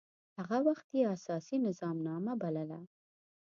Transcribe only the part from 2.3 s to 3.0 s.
بلله.